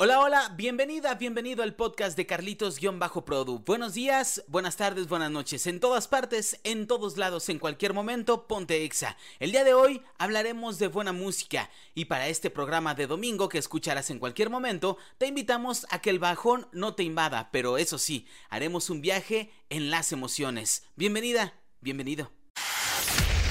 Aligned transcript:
Hola, 0.00 0.20
hola, 0.20 0.54
bienvenida, 0.56 1.16
bienvenido 1.16 1.64
al 1.64 1.74
podcast 1.74 2.16
de 2.16 2.24
Carlitos-Produ. 2.24 3.64
Buenos 3.64 3.94
días, 3.94 4.44
buenas 4.46 4.76
tardes, 4.76 5.08
buenas 5.08 5.32
noches. 5.32 5.66
En 5.66 5.80
todas 5.80 6.06
partes, 6.06 6.60
en 6.62 6.86
todos 6.86 7.16
lados, 7.16 7.48
en 7.48 7.58
cualquier 7.58 7.94
momento, 7.94 8.46
ponte 8.46 8.84
exa. 8.84 9.16
El 9.40 9.50
día 9.50 9.64
de 9.64 9.74
hoy 9.74 10.00
hablaremos 10.16 10.78
de 10.78 10.86
buena 10.86 11.12
música 11.12 11.68
y 11.96 12.04
para 12.04 12.28
este 12.28 12.48
programa 12.48 12.94
de 12.94 13.08
domingo 13.08 13.48
que 13.48 13.58
escucharás 13.58 14.10
en 14.10 14.20
cualquier 14.20 14.50
momento, 14.50 14.98
te 15.18 15.26
invitamos 15.26 15.84
a 15.90 16.00
que 16.00 16.10
el 16.10 16.20
bajón 16.20 16.68
no 16.70 16.94
te 16.94 17.02
invada, 17.02 17.50
pero 17.50 17.76
eso 17.76 17.98
sí, 17.98 18.24
haremos 18.50 18.90
un 18.90 19.00
viaje 19.00 19.50
en 19.68 19.90
las 19.90 20.12
emociones. 20.12 20.84
Bienvenida, 20.94 21.54
bienvenido. 21.80 22.30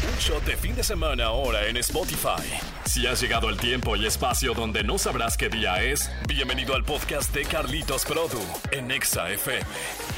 Un 0.09 0.17
shot 0.17 0.45
de 0.45 0.55
fin 0.55 0.77
de 0.77 0.83
semana 0.85 1.25
ahora 1.25 1.67
en 1.67 1.75
Spotify. 1.75 2.76
Si 2.87 3.05
has 3.05 3.21
llegado 3.21 3.49
el 3.49 3.57
tiempo 3.57 3.97
y 3.97 4.05
espacio 4.05 4.53
donde 4.53 4.81
no 4.81 4.97
sabrás 4.97 5.35
qué 5.35 5.49
día 5.49 5.83
es, 5.83 6.09
bienvenido 6.25 6.73
al 6.73 6.85
podcast 6.85 7.33
de 7.33 7.43
Carlitos 7.43 8.05
Produ 8.05 8.41
en 8.71 8.91
Exa 8.91 9.29
FM. 9.29 10.16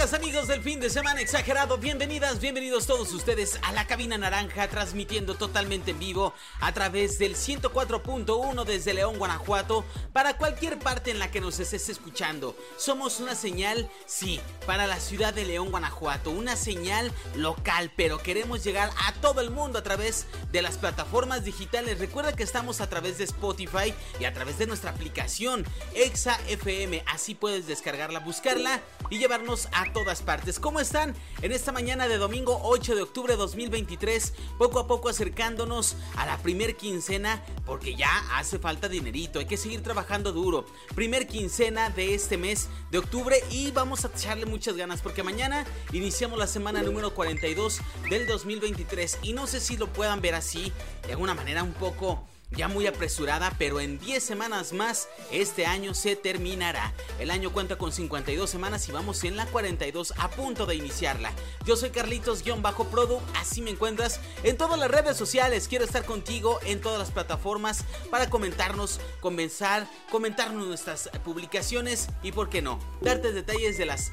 Amigos 0.00 0.48
del 0.48 0.62
fin 0.62 0.80
de 0.80 0.88
semana 0.88 1.20
exagerado, 1.20 1.76
bienvenidas, 1.76 2.40
bienvenidos 2.40 2.86
todos 2.86 3.12
ustedes 3.12 3.60
a 3.62 3.70
la 3.72 3.86
cabina 3.86 4.16
naranja, 4.16 4.66
transmitiendo 4.66 5.34
totalmente 5.34 5.90
en 5.90 5.98
vivo 5.98 6.32
a 6.58 6.72
través 6.72 7.18
del 7.18 7.36
104.1 7.36 8.64
desde 8.64 8.94
León, 8.94 9.18
Guanajuato, 9.18 9.84
para 10.14 10.38
cualquier 10.38 10.78
parte 10.78 11.10
en 11.10 11.18
la 11.18 11.30
que 11.30 11.42
nos 11.42 11.60
estés 11.60 11.90
escuchando. 11.90 12.56
Somos 12.78 13.20
una 13.20 13.34
señal, 13.34 13.90
sí, 14.06 14.40
para 14.66 14.86
la 14.86 14.98
ciudad 14.98 15.34
de 15.34 15.44
León, 15.44 15.70
Guanajuato, 15.70 16.30
una 16.30 16.56
señal 16.56 17.12
local, 17.36 17.92
pero 17.94 18.18
queremos 18.18 18.64
llegar 18.64 18.90
a 19.06 19.12
todo 19.20 19.42
el 19.42 19.50
mundo 19.50 19.78
a 19.78 19.82
través 19.82 20.26
de 20.50 20.62
las 20.62 20.78
plataformas 20.78 21.44
digitales. 21.44 21.98
Recuerda 21.98 22.32
que 22.34 22.42
estamos 22.42 22.80
a 22.80 22.88
través 22.88 23.18
de 23.18 23.24
Spotify 23.24 23.92
y 24.18 24.24
a 24.24 24.32
través 24.32 24.56
de 24.56 24.66
nuestra 24.66 24.92
aplicación 24.92 25.66
Exa 25.94 26.40
FM, 26.48 27.04
así 27.06 27.34
puedes 27.34 27.66
descargarla, 27.66 28.20
buscarla 28.20 28.80
y 29.10 29.18
llevarnos 29.18 29.68
a 29.72 29.89
todas 29.92 30.22
partes. 30.22 30.58
¿Cómo 30.58 30.80
están? 30.80 31.14
En 31.42 31.52
esta 31.52 31.72
mañana 31.72 32.08
de 32.08 32.18
domingo 32.18 32.60
8 32.62 32.94
de 32.94 33.02
octubre 33.02 33.32
de 33.32 33.38
2023, 33.38 34.34
poco 34.58 34.78
a 34.78 34.86
poco 34.86 35.08
acercándonos 35.08 35.96
a 36.16 36.26
la 36.26 36.38
primer 36.38 36.76
quincena, 36.76 37.44
porque 37.66 37.94
ya 37.94 38.10
hace 38.34 38.58
falta 38.58 38.88
dinerito, 38.88 39.38
hay 39.38 39.46
que 39.46 39.56
seguir 39.56 39.82
trabajando 39.82 40.32
duro. 40.32 40.66
Primer 40.94 41.26
quincena 41.26 41.90
de 41.90 42.14
este 42.14 42.36
mes 42.36 42.68
de 42.90 42.98
octubre 42.98 43.36
y 43.50 43.70
vamos 43.70 44.04
a 44.04 44.08
echarle 44.08 44.46
muchas 44.46 44.76
ganas 44.76 45.00
porque 45.00 45.22
mañana 45.22 45.66
iniciamos 45.92 46.38
la 46.38 46.46
semana 46.46 46.82
número 46.82 47.14
42 47.14 47.80
del 48.08 48.26
2023 48.26 49.18
y 49.22 49.32
no 49.32 49.46
sé 49.46 49.60
si 49.60 49.76
lo 49.76 49.92
puedan 49.92 50.20
ver 50.20 50.34
así, 50.34 50.72
de 51.06 51.12
alguna 51.12 51.34
manera 51.34 51.62
un 51.62 51.72
poco 51.72 52.29
ya 52.56 52.68
muy 52.68 52.86
apresurada, 52.86 53.54
pero 53.58 53.80
en 53.80 53.98
10 53.98 54.22
semanas 54.22 54.72
más 54.72 55.08
este 55.30 55.66
año 55.66 55.94
se 55.94 56.16
terminará. 56.16 56.92
El 57.18 57.30
año 57.30 57.52
cuenta 57.52 57.78
con 57.78 57.92
52 57.92 58.50
semanas 58.50 58.88
y 58.88 58.92
vamos 58.92 59.22
en 59.24 59.36
la 59.36 59.46
42 59.46 60.14
a 60.18 60.28
punto 60.30 60.66
de 60.66 60.74
iniciarla. 60.74 61.32
Yo 61.64 61.76
soy 61.76 61.90
Carlitos-Produ, 61.90 63.20
así 63.36 63.62
me 63.62 63.70
encuentras 63.70 64.20
en 64.42 64.56
todas 64.56 64.78
las 64.80 64.90
redes 64.90 65.16
sociales. 65.16 65.68
Quiero 65.68 65.84
estar 65.84 66.04
contigo 66.04 66.58
en 66.64 66.80
todas 66.80 66.98
las 66.98 67.12
plataformas 67.12 67.84
para 68.10 68.28
comentarnos, 68.28 69.00
comenzar, 69.20 69.86
comentarnos 70.10 70.66
nuestras 70.66 71.08
publicaciones 71.24 72.08
y, 72.22 72.32
por 72.32 72.48
qué 72.48 72.62
no, 72.62 72.80
darte 73.00 73.32
detalles 73.32 73.78
de 73.78 73.86
las, 73.86 74.10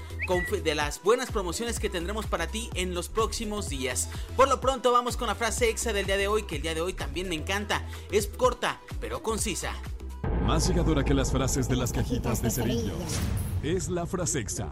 de 0.63 0.75
las 0.75 1.01
buenas 1.01 1.31
promociones 1.31 1.79
que 1.79 1.89
tendremos 1.89 2.27
para 2.27 2.47
ti 2.47 2.69
en 2.75 2.93
los 2.93 3.09
próximos 3.09 3.69
días. 3.69 4.09
Por 4.35 4.47
lo 4.47 4.61
pronto, 4.61 4.91
vamos 4.91 5.17
con 5.17 5.27
la 5.27 5.35
frase 5.35 5.69
exa 5.69 5.91
del 5.91 6.05
día 6.05 6.17
de 6.17 6.27
hoy, 6.27 6.43
que 6.43 6.57
el 6.57 6.61
día 6.61 6.75
de 6.75 6.81
hoy 6.81 6.93
también 6.93 7.29
me 7.29 7.35
encanta. 7.35 7.83
Es 8.11 8.26
corta, 8.29 8.79
pero 8.99 9.21
concisa. 9.21 9.73
Más 10.45 10.67
llegadora 10.67 11.03
que 11.03 11.13
las 11.13 11.31
frases 11.31 11.67
de 11.67 11.75
las 11.75 11.91
cajitas 11.91 12.41
de 12.41 12.49
cerillos. 12.49 13.19
Es 13.63 13.89
la 13.89 14.05
frase 14.05 14.39
exa. 14.39 14.69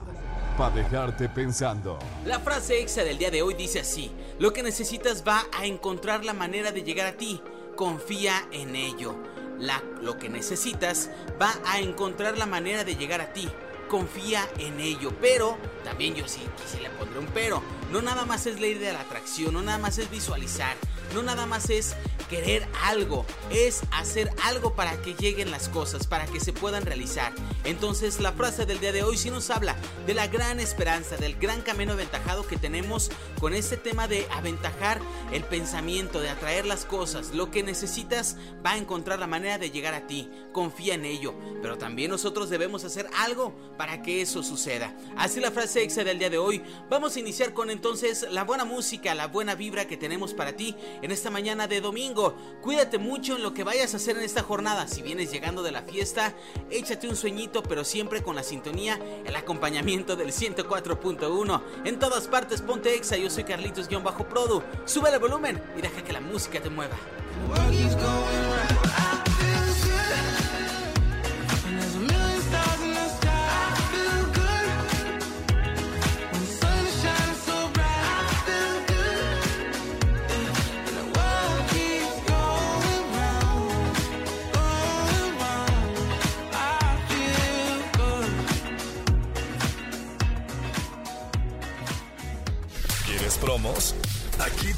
Para 0.58 0.74
dejarte 0.76 1.28
pensando. 1.28 2.00
La 2.26 2.40
frase 2.40 2.82
exa 2.82 3.04
del 3.04 3.18
día 3.18 3.30
de 3.30 3.42
hoy 3.42 3.56
dice 3.56 3.82
así: 3.82 4.10
Lo 4.40 4.54
que 4.54 4.64
necesitas 4.64 5.24
va 5.28 5.44
a 5.52 5.66
encontrar 5.66 6.24
la 6.24 6.34
manera 6.34 6.72
de 6.72 6.84
llegar 6.84 7.08
a 7.08 7.18
ti. 7.18 7.42
Confía 7.76 8.48
en 8.52 8.76
ello. 8.76 9.16
La, 9.60 9.84
lo 10.02 10.18
que 10.18 10.30
necesitas 10.30 11.10
va 11.42 11.54
a 11.66 11.80
encontrar 11.80 12.38
la 12.38 12.46
manera 12.46 12.84
de 12.84 12.96
llegar 12.96 13.20
a 13.20 13.34
ti. 13.34 13.50
Confía 13.90 14.48
en 14.58 14.80
ello. 14.80 15.12
Pero 15.20 15.58
también 15.84 16.16
yo 16.16 16.28
sí, 16.28 16.42
sí 16.66 16.80
le 16.82 16.90
pondré 16.92 17.20
un 17.20 17.28
pero. 17.28 17.62
No 17.92 18.02
nada 18.02 18.26
más 18.26 18.46
es 18.46 18.60
ley 18.60 18.76
de 18.76 18.94
la 18.94 19.02
atracción, 19.02 19.54
no 19.54 19.62
nada 19.62 19.78
más 19.78 19.98
es 19.98 20.10
visualizar, 20.10 20.76
no 21.14 21.24
nada 21.24 21.46
más 21.46 21.70
es 21.70 21.96
querer 22.30 22.68
algo, 22.84 23.26
es 23.52 23.82
hacer 23.92 24.32
algo 24.44 24.74
para 24.76 25.02
que 25.02 25.14
lleguen 25.14 25.52
las 25.52 25.70
cosas, 25.70 26.08
para 26.08 26.26
que 26.26 26.40
se 26.40 26.54
puedan 26.54 26.86
realizar. 26.86 27.34
Entonces 27.64 28.20
la 28.20 28.32
frase 28.32 28.66
del 28.66 28.80
día 28.80 28.92
de 28.92 29.04
hoy 29.04 29.18
sí 29.18 29.30
nos 29.30 29.50
habla 29.50 29.76
de 30.06 30.14
la 30.14 30.28
gran 30.28 30.60
esperanza, 30.60 31.18
del 31.18 31.36
gran 31.36 31.62
camino 31.62 31.94
aventajado 31.94 32.48
que 32.48 32.58
tenemos 32.58 33.12
con 33.40 33.54
este 33.54 33.78
tema 33.78 34.08
de 34.08 34.28
aventajar 34.32 35.00
el 35.32 35.44
pensamiento, 35.44 36.20
de 36.20 36.30
atraer 36.30 36.66
las 36.66 36.86
cosas. 36.86 37.34
Lo 37.34 37.52
que 37.52 37.64
necesitas 37.64 38.38
va 38.66 38.72
a 38.72 38.78
encontrar 38.78 39.20
la 39.20 39.28
manera 39.28 39.58
de 39.58 39.72
llegar 39.72 39.94
a 39.94 40.08
ti. 40.08 40.30
Confía 40.52 40.96
en 40.96 41.06
ello. 41.06 41.34
Pero 41.62 41.78
también 41.78 42.12
nosotros 42.12 42.50
debemos 42.50 42.84
hacer 42.84 43.08
algo 43.18 43.54
para 43.78 44.02
que 44.02 44.22
eso 44.22 44.44
suceda. 44.44 44.96
Así 45.18 45.40
la 45.40 45.52
frase 45.52 45.84
exa 45.84 46.04
del 46.04 46.20
día 46.20 46.30
de 46.30 46.38
hoy. 46.38 46.62
Vamos 46.90 47.16
a 47.16 47.20
iniciar 47.20 47.54
con 47.54 47.70
entonces 47.70 48.26
la 48.32 48.44
buena 48.44 48.66
música, 48.66 49.16
la 49.16 49.28
buena 49.28 49.56
vibra 49.56 49.86
que 49.88 49.98
tenemos 49.98 50.34
para 50.34 50.54
ti 50.54 50.76
en 51.06 51.12
esta 51.12 51.30
mañana 51.30 51.68
de 51.68 51.82
domingo. 51.82 52.36
Cuídate 52.62 52.98
mucho 52.98 53.36
en 53.36 53.44
lo 53.44 53.54
que 53.54 53.64
vayas 53.64 53.94
a 53.94 53.98
hacer 53.98 54.18
en 54.18 54.24
esta 54.24 54.42
jornada. 54.42 54.88
Si 54.88 55.02
vienes 55.02 55.32
llegando 55.32 55.62
de 55.64 55.72
la 55.72 55.84
fiesta, 55.84 56.34
échate 56.72 57.08
un 57.08 57.16
sueñito, 57.16 57.62
pero 57.64 57.84
siempre 57.84 58.24
con 58.24 58.36
la 58.36 58.44
sintonía, 58.44 59.00
el 59.24 59.36
acompañamiento 59.36 60.16
del 60.16 60.32
104.1. 60.32 61.62
En 61.86 62.00
todas 62.00 62.28
partes, 62.28 62.62
ponte 62.62 62.96
exa. 62.96 63.18
Yo 63.18 63.30
soy 63.30 63.44
Carlitos-Produ. 63.44 64.64
Sube 64.86 65.12
el 65.12 65.20
volumen 65.20 65.62
y 65.78 65.82
deja 65.82 66.04
que 66.04 66.12
la 66.12 66.22
música 66.22 66.60
te 66.60 66.70
mueva. 66.70 66.96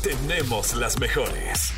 Tenemos 0.02 0.74
las 0.74 1.00
mejores. 1.00 1.74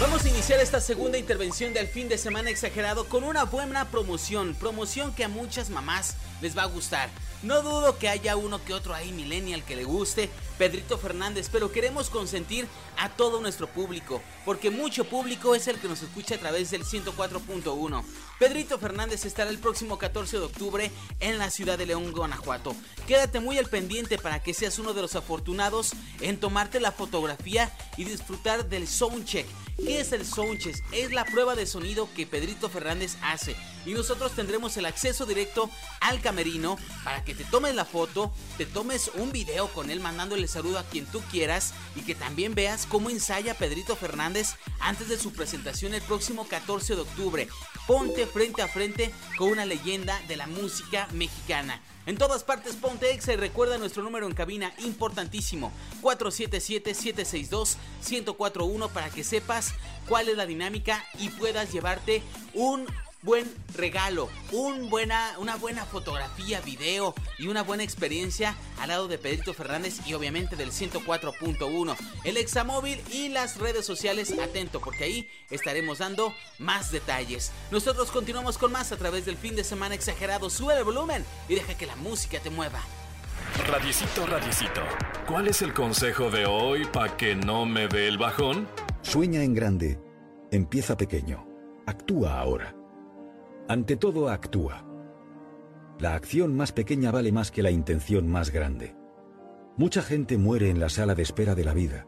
Vamos 0.00 0.24
a 0.24 0.28
iniciar 0.28 0.60
esta 0.60 0.80
segunda 0.80 1.18
intervención 1.18 1.72
del 1.72 1.86
fin 1.86 2.08
de 2.08 2.18
semana 2.18 2.50
exagerado 2.50 3.08
con 3.08 3.24
una 3.24 3.44
buena 3.44 3.88
promoción, 3.90 4.54
promoción 4.54 5.14
que 5.14 5.24
a 5.24 5.28
muchas 5.28 5.70
mamás 5.70 6.16
les 6.40 6.56
va 6.56 6.62
a 6.62 6.66
gustar. 6.66 7.08
No 7.42 7.60
dudo 7.60 7.98
que 7.98 8.08
haya 8.08 8.36
uno 8.36 8.64
que 8.64 8.72
otro 8.72 8.94
ahí 8.94 9.10
millennial 9.10 9.64
que 9.64 9.74
le 9.74 9.82
guste, 9.82 10.30
Pedrito 10.58 10.96
Fernández, 10.96 11.48
pero 11.50 11.72
queremos 11.72 12.08
consentir 12.08 12.68
a 12.96 13.08
todo 13.08 13.40
nuestro 13.40 13.66
público, 13.66 14.22
porque 14.44 14.70
mucho 14.70 15.04
público 15.04 15.56
es 15.56 15.66
el 15.66 15.80
que 15.80 15.88
nos 15.88 16.02
escucha 16.02 16.36
a 16.36 16.38
través 16.38 16.70
del 16.70 16.84
104.1. 16.84 18.04
Pedrito 18.38 18.78
Fernández 18.78 19.24
estará 19.24 19.50
el 19.50 19.58
próximo 19.58 19.98
14 19.98 20.38
de 20.38 20.44
octubre 20.44 20.92
en 21.18 21.38
la 21.38 21.50
ciudad 21.50 21.78
de 21.78 21.86
León, 21.86 22.12
Guanajuato. 22.12 22.76
Quédate 23.08 23.40
muy 23.40 23.58
al 23.58 23.66
pendiente 23.66 24.18
para 24.18 24.40
que 24.40 24.54
seas 24.54 24.78
uno 24.78 24.94
de 24.94 25.02
los 25.02 25.16
afortunados 25.16 25.94
en 26.20 26.38
tomarte 26.38 26.78
la 26.78 26.92
fotografía 26.92 27.76
y 27.96 28.04
disfrutar 28.04 28.68
del 28.68 28.86
soundcheck. 28.86 29.46
¿Qué 29.78 29.98
es 29.98 30.12
el 30.12 30.24
soundcheck? 30.24 30.76
Es 30.92 31.10
la 31.10 31.24
prueba 31.24 31.56
de 31.56 31.66
sonido 31.66 32.08
que 32.14 32.26
Pedrito 32.26 32.68
Fernández 32.68 33.16
hace 33.20 33.56
y 33.86 33.94
nosotros 33.94 34.32
tendremos 34.32 34.76
el 34.76 34.86
acceso 34.86 35.26
directo 35.26 35.70
al 36.00 36.20
camerino 36.20 36.76
para 37.04 37.24
que 37.24 37.34
te 37.34 37.44
tomes 37.44 37.74
la 37.74 37.84
foto, 37.84 38.32
te 38.58 38.66
tomes 38.66 39.10
un 39.14 39.32
video 39.32 39.68
con 39.68 39.90
él 39.90 40.00
mandándole 40.00 40.48
saludo 40.48 40.78
a 40.78 40.84
quien 40.84 41.06
tú 41.06 41.20
quieras 41.30 41.72
y 41.96 42.02
que 42.02 42.14
también 42.14 42.54
veas 42.54 42.86
cómo 42.86 43.10
ensaya 43.10 43.54
Pedrito 43.54 43.96
Fernández 43.96 44.54
antes 44.80 45.08
de 45.08 45.18
su 45.18 45.32
presentación 45.32 45.94
el 45.94 46.02
próximo 46.02 46.46
14 46.46 46.94
de 46.94 47.00
octubre. 47.02 47.48
Ponte 47.86 48.26
frente 48.26 48.62
a 48.62 48.68
frente 48.68 49.12
con 49.36 49.48
una 49.48 49.66
leyenda 49.66 50.20
de 50.28 50.36
la 50.36 50.46
música 50.46 51.08
mexicana. 51.12 51.80
En 52.04 52.18
todas 52.18 52.42
partes 52.42 52.74
ponte 52.74 53.12
exa 53.12 53.32
y 53.32 53.36
recuerda 53.36 53.78
nuestro 53.78 54.02
número 54.02 54.26
en 54.26 54.34
cabina 54.34 54.74
importantísimo 54.78 55.70
477-762-1041 56.02 58.90
para 58.90 59.08
que 59.10 59.22
sepas 59.22 59.72
cuál 60.08 60.28
es 60.28 60.36
la 60.36 60.46
dinámica 60.46 61.04
y 61.20 61.28
puedas 61.28 61.72
llevarte 61.72 62.20
un 62.54 62.88
buen 63.22 63.52
regalo, 63.76 64.28
un 64.50 64.90
buena, 64.90 65.36
una 65.38 65.56
buena 65.56 65.84
fotografía, 65.84 66.60
video 66.60 67.14
y 67.38 67.46
una 67.46 67.62
buena 67.62 67.84
experiencia 67.84 68.56
al 68.80 68.88
lado 68.88 69.08
de 69.08 69.18
Pedrito 69.18 69.54
Fernández 69.54 70.00
y 70.06 70.14
obviamente 70.14 70.56
del 70.56 70.72
104.1. 70.72 71.96
El 72.24 72.36
examóvil 72.36 73.00
y 73.10 73.28
las 73.28 73.58
redes 73.58 73.86
sociales, 73.86 74.36
atento 74.38 74.80
porque 74.80 75.04
ahí 75.04 75.30
estaremos 75.50 75.98
dando 75.98 76.34
más 76.58 76.90
detalles. 76.90 77.52
Nosotros 77.70 78.10
continuamos 78.10 78.58
con 78.58 78.72
más 78.72 78.90
a 78.92 78.96
través 78.96 79.24
del 79.24 79.36
fin 79.36 79.54
de 79.54 79.64
semana 79.64 79.94
exagerado. 79.94 80.50
Sube 80.50 80.76
el 80.76 80.84
volumen 80.84 81.24
y 81.48 81.54
deja 81.54 81.76
que 81.76 81.86
la 81.86 81.96
música 81.96 82.40
te 82.40 82.50
mueva. 82.50 82.80
Radiecito, 83.68 84.26
radiecito. 84.26 84.80
¿Cuál 85.28 85.46
es 85.46 85.62
el 85.62 85.72
consejo 85.72 86.30
de 86.30 86.46
hoy 86.46 86.86
para 86.86 87.16
que 87.16 87.36
no 87.36 87.66
me 87.66 87.86
dé 87.86 88.08
el 88.08 88.18
bajón? 88.18 88.68
Sueña 89.02 89.42
en 89.42 89.54
grande. 89.54 90.00
Empieza 90.50 90.96
pequeño. 90.96 91.46
Actúa 91.86 92.38
ahora. 92.38 92.81
Ante 93.68 93.96
todo, 93.96 94.28
actúa. 94.28 94.84
La 95.98 96.14
acción 96.14 96.56
más 96.56 96.72
pequeña 96.72 97.10
vale 97.10 97.32
más 97.32 97.50
que 97.50 97.62
la 97.62 97.70
intención 97.70 98.28
más 98.28 98.50
grande. 98.50 98.96
Mucha 99.76 100.02
gente 100.02 100.36
muere 100.36 100.68
en 100.68 100.80
la 100.80 100.88
sala 100.88 101.14
de 101.14 101.22
espera 101.22 101.54
de 101.54 101.64
la 101.64 101.72
vida. 101.72 102.06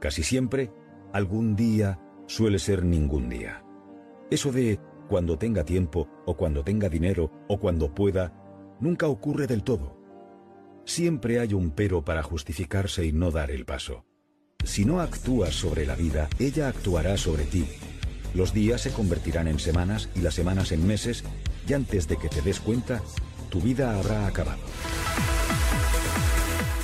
Casi 0.00 0.22
siempre, 0.22 0.72
algún 1.12 1.56
día 1.56 2.00
suele 2.26 2.58
ser 2.58 2.84
ningún 2.84 3.28
día. 3.28 3.64
Eso 4.30 4.52
de 4.52 4.78
cuando 5.08 5.36
tenga 5.36 5.64
tiempo, 5.64 6.08
o 6.24 6.36
cuando 6.36 6.64
tenga 6.64 6.88
dinero, 6.88 7.30
o 7.48 7.58
cuando 7.58 7.94
pueda, 7.94 8.32
nunca 8.80 9.08
ocurre 9.08 9.46
del 9.46 9.62
todo. 9.62 9.98
Siempre 10.84 11.38
hay 11.38 11.54
un 11.54 11.70
pero 11.72 12.04
para 12.04 12.22
justificarse 12.22 13.04
y 13.04 13.12
no 13.12 13.30
dar 13.30 13.50
el 13.50 13.64
paso. 13.64 14.04
Si 14.64 14.84
no 14.84 15.00
actúas 15.00 15.54
sobre 15.54 15.86
la 15.86 15.96
vida, 15.96 16.28
ella 16.38 16.68
actuará 16.68 17.16
sobre 17.16 17.44
ti. 17.44 17.66
Los 18.34 18.54
días 18.54 18.80
se 18.80 18.92
convertirán 18.92 19.46
en 19.46 19.58
semanas 19.58 20.08
y 20.14 20.20
las 20.20 20.34
semanas 20.34 20.72
en 20.72 20.86
meses, 20.86 21.22
y 21.68 21.74
antes 21.74 22.08
de 22.08 22.16
que 22.16 22.28
te 22.28 22.40
des 22.40 22.60
cuenta, 22.60 23.02
tu 23.50 23.60
vida 23.60 23.98
habrá 23.98 24.26
acabado. 24.26 24.60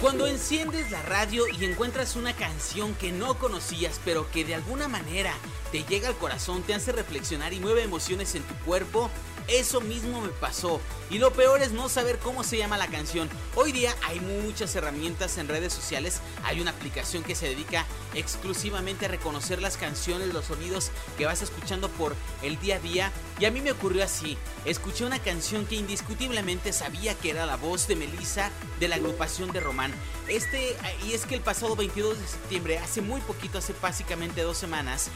Cuando 0.00 0.28
enciendes 0.28 0.90
la 0.92 1.02
radio 1.02 1.44
y 1.58 1.64
encuentras 1.64 2.14
una 2.14 2.32
canción 2.32 2.94
que 2.94 3.10
no 3.10 3.34
conocías, 3.38 3.98
pero 4.04 4.30
que 4.30 4.44
de 4.44 4.54
alguna 4.54 4.86
manera 4.86 5.32
te 5.70 5.84
llega 5.84 6.08
al 6.08 6.16
corazón, 6.16 6.62
te 6.62 6.74
hace 6.74 6.92
reflexionar 6.92 7.52
y 7.52 7.60
mueve 7.60 7.82
emociones 7.82 8.34
en 8.34 8.42
tu 8.42 8.54
cuerpo, 8.64 9.10
eso 9.48 9.80
mismo 9.80 10.20
me 10.20 10.28
pasó. 10.28 10.78
Y 11.10 11.18
lo 11.18 11.32
peor 11.32 11.62
es 11.62 11.72
no 11.72 11.88
saber 11.88 12.18
cómo 12.18 12.44
se 12.44 12.58
llama 12.58 12.76
la 12.76 12.86
canción. 12.88 13.30
Hoy 13.54 13.72
día 13.72 13.96
hay 14.06 14.20
muchas 14.20 14.76
herramientas 14.76 15.38
en 15.38 15.48
redes 15.48 15.72
sociales. 15.72 16.20
Hay 16.44 16.60
una 16.60 16.72
aplicación 16.72 17.22
que 17.22 17.34
se 17.34 17.48
dedica 17.48 17.86
exclusivamente 18.14 19.06
a 19.06 19.08
reconocer 19.08 19.62
las 19.62 19.78
canciones, 19.78 20.34
los 20.34 20.44
sonidos 20.44 20.90
que 21.16 21.24
vas 21.24 21.40
escuchando 21.40 21.88
por 21.88 22.14
el 22.42 22.60
día 22.60 22.76
a 22.76 22.80
día. 22.80 23.12
Y 23.40 23.46
a 23.46 23.50
mí 23.50 23.62
me 23.62 23.72
ocurrió 23.72 24.04
así. 24.04 24.36
Escuché 24.66 25.06
una 25.06 25.18
canción 25.18 25.64
que 25.64 25.76
indiscutiblemente 25.76 26.74
sabía 26.74 27.14
que 27.14 27.30
era 27.30 27.46
la 27.46 27.56
voz 27.56 27.88
de 27.88 27.96
Melissa 27.96 28.50
de 28.80 28.88
la 28.88 28.96
agrupación 28.96 29.50
de 29.50 29.60
Román. 29.60 29.94
Este, 30.28 30.76
y 31.06 31.14
es 31.14 31.24
que 31.24 31.36
el 31.36 31.40
pasado 31.40 31.74
22 31.74 32.20
de 32.20 32.26
septiembre, 32.26 32.78
hace 32.78 33.00
muy 33.00 33.22
poquito, 33.22 33.56
hace 33.56 33.74
básicamente 33.80 34.42
dos 34.42 34.58
semanas, 34.58 35.10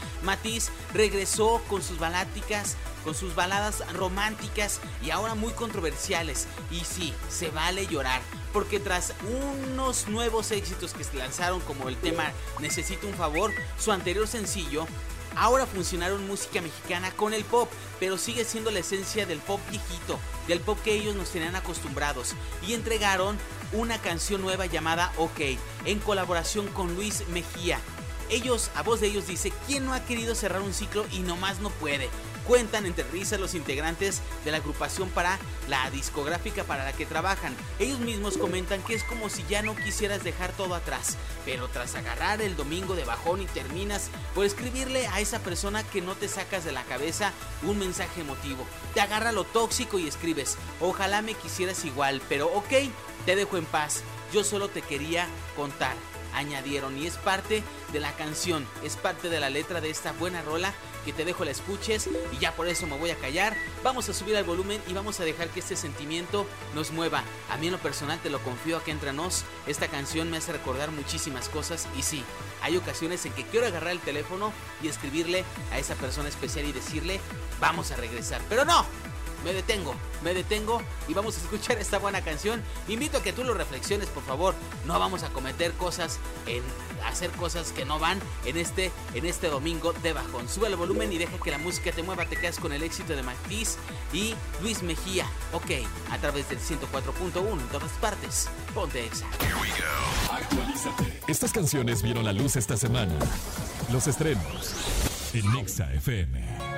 Regresó 0.93 1.61
con 1.69 1.81
sus 1.81 1.99
baláticas, 1.99 2.75
con 3.03 3.15
sus 3.15 3.33
baladas 3.33 3.83
románticas 3.93 4.81
y 5.01 5.11
ahora 5.11 5.35
muy 5.35 5.53
controversiales. 5.53 6.47
Y 6.69 6.81
sí, 6.81 7.13
se 7.29 7.49
vale 7.49 7.87
llorar, 7.87 8.21
porque 8.51 8.79
tras 8.79 9.13
unos 9.63 10.07
nuevos 10.09 10.51
éxitos 10.51 10.93
que 10.93 11.05
se 11.05 11.17
lanzaron 11.17 11.61
como 11.61 11.87
el 11.87 11.95
tema 11.97 12.31
Necesito 12.59 13.07
un 13.07 13.13
favor, 13.13 13.51
su 13.77 13.91
anterior 13.91 14.27
sencillo, 14.27 14.85
ahora 15.35 15.65
funcionaron 15.65 16.27
música 16.27 16.61
mexicana 16.61 17.11
con 17.11 17.33
el 17.33 17.45
pop, 17.45 17.69
pero 17.99 18.17
sigue 18.17 18.43
siendo 18.43 18.69
la 18.69 18.79
esencia 18.79 19.25
del 19.25 19.39
pop 19.39 19.61
viejito, 19.69 20.19
del 20.47 20.59
pop 20.59 20.77
que 20.83 20.93
ellos 20.93 21.15
nos 21.15 21.29
tenían 21.29 21.55
acostumbrados, 21.55 22.35
y 22.67 22.73
entregaron 22.73 23.37
una 23.71 23.97
canción 23.97 24.41
nueva 24.41 24.65
llamada 24.65 25.11
OK, 25.17 25.57
en 25.85 25.99
colaboración 25.99 26.67
con 26.67 26.95
Luis 26.95 27.27
Mejía. 27.29 27.79
Ellos, 28.33 28.71
a 28.73 28.81
voz 28.81 28.99
de 28.99 29.05
ellos 29.05 29.27
dice, 29.27 29.53
¿quién 29.67 29.85
no 29.85 29.93
ha 29.93 30.03
querido 30.05 30.33
cerrar 30.33 30.63
un 30.63 30.73
ciclo 30.73 31.05
y 31.11 31.19
nomás 31.19 31.59
no 31.59 31.69
puede? 31.69 32.09
Cuentan 32.47 32.87
entre 32.87 33.03
risas 33.03 33.39
los 33.39 33.53
integrantes 33.53 34.23
de 34.43 34.49
la 34.49 34.57
agrupación 34.57 35.07
para 35.09 35.37
la 35.69 35.87
discográfica 35.91 36.63
para 36.63 36.83
la 36.83 36.93
que 36.93 37.05
trabajan. 37.05 37.55
Ellos 37.77 37.99
mismos 37.99 38.39
comentan 38.39 38.81
que 38.81 38.95
es 38.95 39.03
como 39.03 39.29
si 39.29 39.45
ya 39.47 39.61
no 39.61 39.75
quisieras 39.75 40.23
dejar 40.23 40.51
todo 40.53 40.73
atrás, 40.73 41.15
pero 41.45 41.67
tras 41.67 41.93
agarrar 41.93 42.41
el 42.41 42.55
domingo 42.55 42.95
de 42.95 43.05
bajón 43.05 43.39
y 43.39 43.45
terminas 43.45 44.09
por 44.33 44.45
escribirle 44.45 45.05
a 45.09 45.19
esa 45.19 45.37
persona 45.37 45.83
que 45.83 46.01
no 46.01 46.15
te 46.15 46.27
sacas 46.27 46.65
de 46.65 46.71
la 46.71 46.85
cabeza 46.85 47.33
un 47.61 47.77
mensaje 47.77 48.21
emotivo. 48.21 48.65
Te 48.95 49.01
agarra 49.01 49.31
lo 49.31 49.43
tóxico 49.43 49.99
y 49.99 50.07
escribes, 50.07 50.57
ojalá 50.81 51.21
me 51.21 51.35
quisieras 51.35 51.85
igual, 51.85 52.19
pero 52.29 52.47
ok, 52.47 52.89
te 53.27 53.35
dejo 53.35 53.57
en 53.57 53.65
paz, 53.65 54.01
yo 54.33 54.43
solo 54.43 54.69
te 54.69 54.81
quería 54.81 55.27
contar 55.55 55.95
añadieron 56.33 56.97
y 56.97 57.07
es 57.07 57.17
parte 57.17 57.63
de 57.91 57.99
la 57.99 58.11
canción, 58.13 58.65
es 58.83 58.95
parte 58.95 59.29
de 59.29 59.39
la 59.39 59.49
letra 59.49 59.81
de 59.81 59.89
esta 59.89 60.11
buena 60.13 60.41
rola 60.41 60.73
que 61.05 61.13
te 61.13 61.25
dejo 61.25 61.43
la 61.45 61.51
escuches 61.51 62.09
y 62.31 62.37
ya 62.39 62.55
por 62.55 62.67
eso 62.67 62.87
me 62.87 62.97
voy 62.97 63.11
a 63.11 63.17
callar. 63.17 63.55
Vamos 63.83 64.09
a 64.09 64.13
subir 64.13 64.35
al 64.37 64.43
volumen 64.43 64.81
y 64.87 64.93
vamos 64.93 65.19
a 65.19 65.25
dejar 65.25 65.49
que 65.49 65.59
este 65.59 65.75
sentimiento 65.75 66.45
nos 66.73 66.91
mueva. 66.91 67.23
A 67.49 67.57
mí 67.57 67.67
en 67.67 67.73
lo 67.73 67.79
personal 67.79 68.19
te 68.19 68.29
lo 68.29 68.39
confío 68.39 68.77
aquí 68.77 68.91
entre 68.91 69.13
nos. 69.13 69.43
Esta 69.67 69.87
canción 69.87 70.29
me 70.29 70.37
hace 70.37 70.53
recordar 70.53 70.91
muchísimas 70.91 71.49
cosas 71.49 71.87
y 71.97 72.03
sí, 72.03 72.23
hay 72.61 72.77
ocasiones 72.77 73.25
en 73.25 73.33
que 73.33 73.45
quiero 73.45 73.67
agarrar 73.67 73.91
el 73.91 73.99
teléfono 73.99 74.53
y 74.81 74.87
escribirle 74.87 75.43
a 75.71 75.79
esa 75.79 75.95
persona 75.95 76.29
especial 76.29 76.65
y 76.65 76.71
decirle, 76.71 77.19
vamos 77.59 77.91
a 77.91 77.97
regresar. 77.97 78.41
Pero 78.49 78.65
no, 78.65 78.85
me 79.43 79.53
detengo, 79.53 79.93
me 80.23 80.33
detengo 80.33 80.81
y 81.07 81.13
vamos 81.13 81.37
a 81.37 81.41
escuchar 81.41 81.77
esta 81.77 81.99
buena 81.99 82.21
canción. 82.21 82.61
Invito 82.87 83.17
a 83.17 83.23
que 83.23 83.33
tú 83.33 83.43
lo 83.43 83.53
reflexiones, 83.53 84.09
por 84.09 84.23
favor. 84.23 84.55
No 84.85 84.99
vamos 84.99 85.23
a 85.23 85.29
cometer 85.29 85.73
cosas 85.73 86.19
en 86.47 86.63
hacer 87.05 87.29
cosas 87.31 87.71
que 87.71 87.85
no 87.85 87.99
van 87.99 88.19
en 88.45 88.57
este 88.57 88.91
en 89.13 89.25
este 89.25 89.47
domingo 89.47 89.93
de 89.93 90.13
bajón. 90.13 90.47
Sube 90.47 90.67
el 90.67 90.75
volumen 90.75 91.11
y 91.11 91.17
deja 91.17 91.37
que 91.37 91.51
la 91.51 91.57
música 91.57 91.91
te 91.91 92.03
mueva, 92.03 92.25
te 92.25 92.37
quedas 92.37 92.59
con 92.59 92.71
el 92.73 92.83
éxito 92.83 93.15
de 93.15 93.23
Matiz 93.23 93.77
y 94.13 94.35
Luis 94.61 94.81
Mejía. 94.83 95.25
Ok, 95.51 95.71
a 96.11 96.17
través 96.17 96.49
del 96.49 96.59
104.1 96.59 97.51
en 97.51 97.67
todas 97.67 97.91
partes. 97.93 98.49
Ponte 98.73 99.05
exa. 99.05 99.27
Actualízate. 100.31 101.21
Estas 101.27 101.51
canciones 101.51 102.01
vieron 102.01 102.25
la 102.25 102.33
luz 102.33 102.55
esta 102.55 102.77
semana. 102.77 103.17
Los 103.91 104.07
estrenos 104.07 104.73
en 105.33 105.51
Nexa 105.53 105.93
FM. 105.93 106.72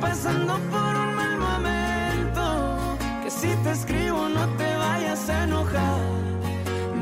pasando 0.00 0.54
por 0.70 0.96
un 1.04 1.14
mal 1.14 1.38
momento. 1.38 2.98
Que 3.22 3.30
si 3.30 3.48
te 3.62 3.70
escribo 3.72 4.28
no 4.28 4.46
te 4.56 4.76
vayas 4.76 5.28
a 5.28 5.44
enojar. 5.44 6.00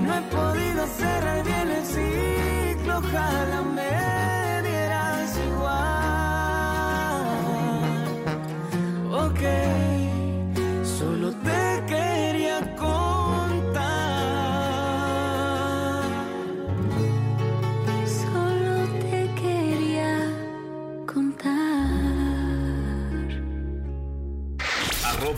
No 0.05 0.15
he 0.19 0.23
podido 0.23 0.87
cerrar 0.87 1.43
bien 1.45 1.69
el 1.71 1.85
ciclo, 1.85 3.03
jálame. 3.13 4.24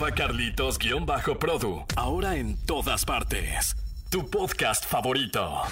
Carlitos-Produ. 0.05 1.85
Ahora 1.95 2.35
en 2.37 2.57
todas 2.65 3.03
partes. 3.03 3.75
Tu 4.09 4.29
podcast 4.29 4.85
favorito. 4.85 5.63